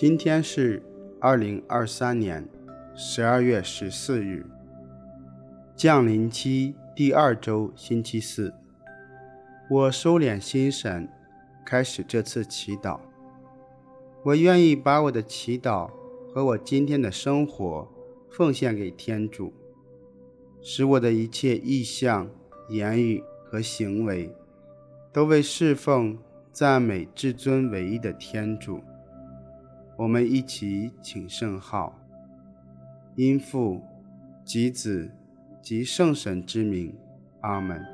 [0.00, 0.82] 今天是
[1.20, 2.48] 二零二三年
[2.94, 4.46] 十二月十四日，
[5.76, 8.54] 降临期第二周星期四。
[9.68, 11.06] 我收敛心神，
[11.66, 12.98] 开始这次祈祷。
[14.24, 15.90] 我愿意把我的祈祷
[16.32, 17.86] 和我今天的生活
[18.30, 19.52] 奉献给天主，
[20.62, 22.26] 使我的一切意向、
[22.70, 24.34] 言语和行为
[25.12, 26.18] 都为侍奉、
[26.50, 28.80] 赞美至尊唯一的天主。
[30.00, 31.94] 我们一起请圣号，
[33.16, 33.82] 因父
[34.42, 35.10] 及子
[35.60, 36.96] 及圣神之名，
[37.42, 37.84] 阿门。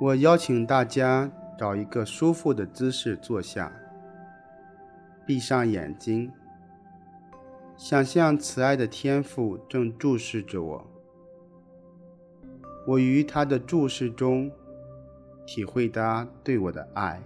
[0.00, 3.70] 我邀请大家找一个舒服的姿势坐下，
[5.26, 6.32] 闭上眼睛。
[7.78, 10.84] 想象慈爱的天父正注视着我，
[12.84, 14.50] 我于他的注视中
[15.46, 17.22] 体会他对我的爱。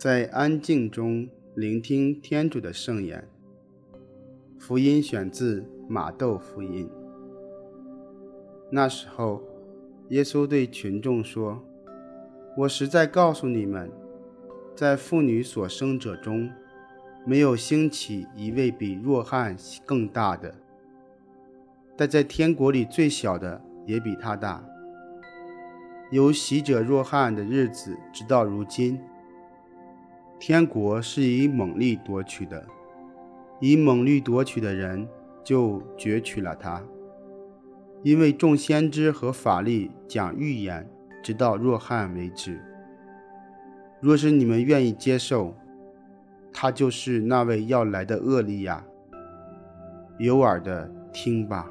[0.00, 3.28] 在安静中聆听天主的圣言。
[4.58, 6.88] 福音选自马窦福音。
[8.70, 9.42] 那时候，
[10.08, 11.62] 耶稣对群众说
[12.56, 13.90] ：“我实在告诉你们，
[14.74, 16.50] 在妇女所生者中，
[17.26, 20.50] 没有兴起一位比若翰更大的；
[21.94, 24.64] 但在天国里最小的也比他大。
[26.10, 28.98] 由喜者若翰的日子直到如今。”
[30.40, 32.64] 天国是以猛力夺取的，
[33.60, 35.06] 以猛力夺取的人
[35.44, 36.82] 就攫取了它。
[38.02, 40.88] 因为众先知和法力讲预言，
[41.22, 42.58] 直到若翰为止。
[44.00, 45.54] 若是你们愿意接受，
[46.50, 48.82] 他就是那位要来的厄利亚。
[50.18, 51.70] 有耳的听吧。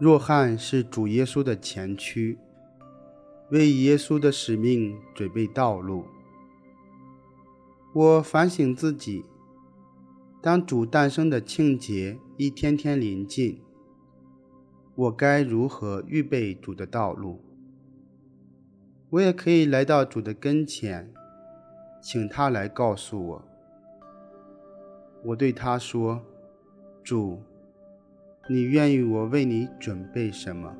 [0.00, 2.38] 若翰是主耶稣的前驱，
[3.50, 6.06] 为耶稣的使命准备道路。
[7.92, 9.26] 我反省自己，
[10.40, 13.60] 当主诞生的庆节一天天临近，
[14.94, 17.44] 我该如何预备主的道路？
[19.10, 21.12] 我也可以来到主的跟前，
[22.00, 23.44] 请他来告诉我。
[25.24, 26.22] 我对他说
[27.04, 27.42] ：“主。”
[28.48, 30.74] 你愿意我为你准备什么？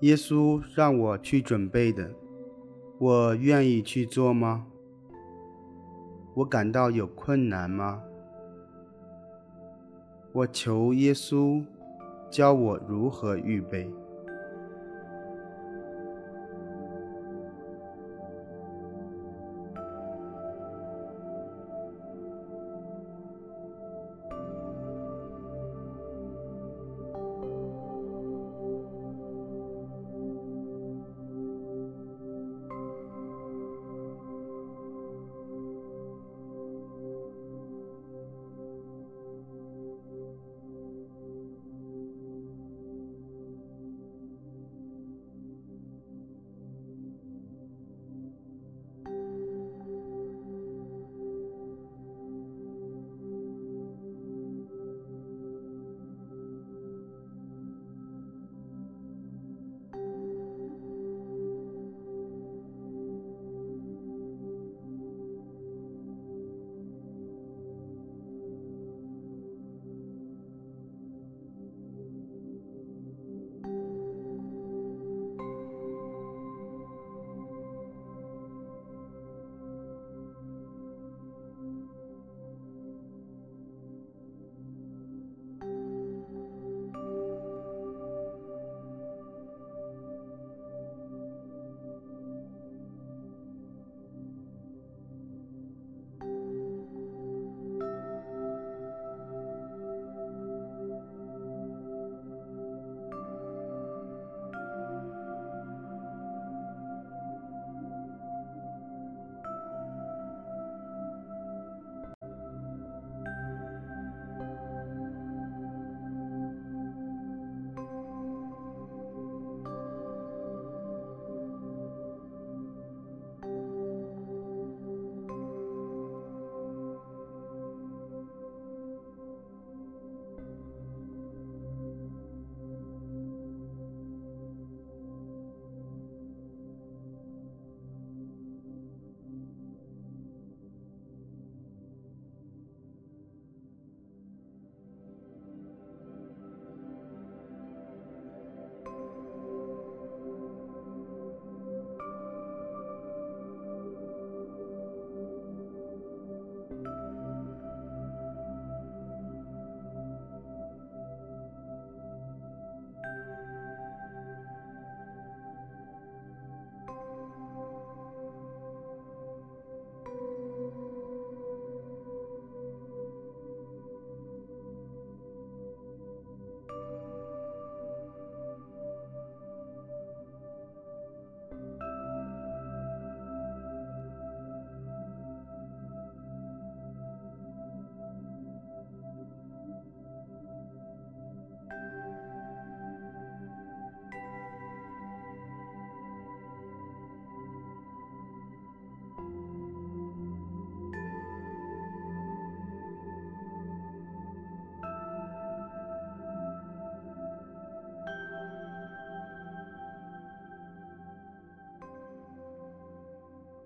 [0.00, 2.10] 耶稣让我去准备的，
[2.98, 4.66] 我愿意去做吗？
[6.34, 8.02] 我感到有困难吗？
[10.32, 11.62] 我求耶稣
[12.30, 13.90] 教我如何预备。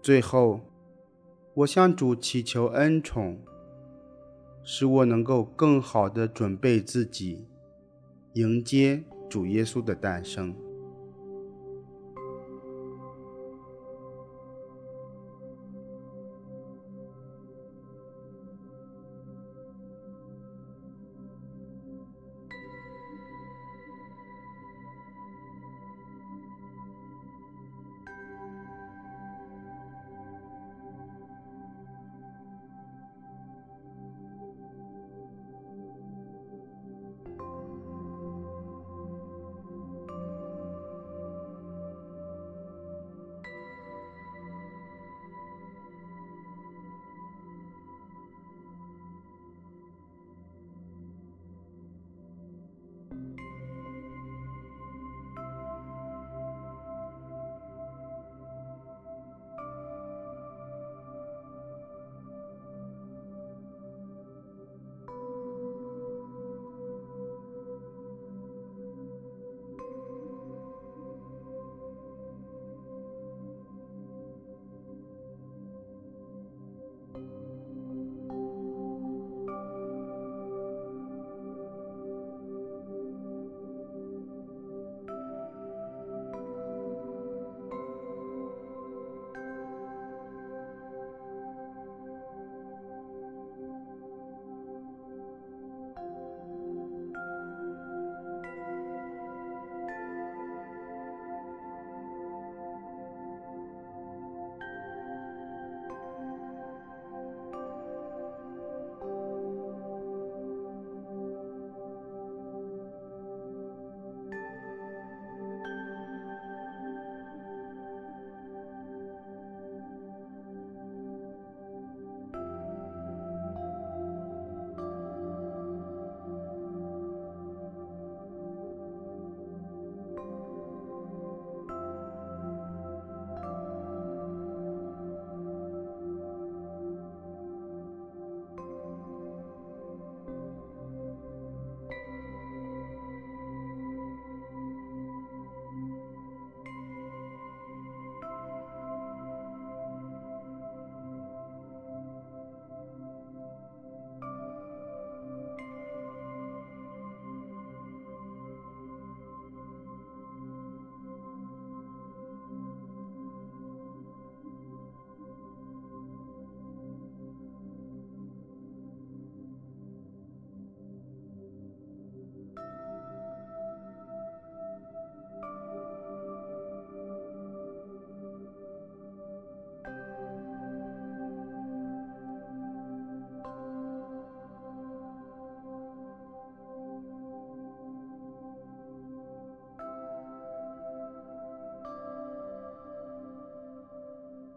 [0.04, 0.60] 最后，
[1.54, 3.40] 我向主祈求恩宠，
[4.62, 7.46] 使我能够更好的准备自己，
[8.34, 10.54] 迎接主耶稣的诞生。